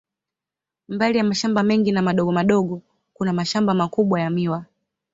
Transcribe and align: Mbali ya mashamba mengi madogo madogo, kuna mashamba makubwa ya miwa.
Mbali 0.87 1.17
ya 1.17 1.23
mashamba 1.23 1.63
mengi 1.63 1.91
madogo 1.91 2.31
madogo, 2.31 2.81
kuna 3.13 3.33
mashamba 3.33 3.73
makubwa 3.73 4.21
ya 4.21 4.29
miwa. 4.29 4.65